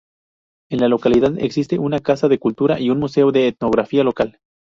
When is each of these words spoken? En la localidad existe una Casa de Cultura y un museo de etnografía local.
En 0.71 0.79
la 0.79 0.87
localidad 0.87 1.37
existe 1.37 1.77
una 1.77 1.99
Casa 1.99 2.27
de 2.27 2.39
Cultura 2.39 2.79
y 2.79 2.89
un 2.89 2.97
museo 2.99 3.31
de 3.31 3.49
etnografía 3.49 4.03
local. 4.03 4.39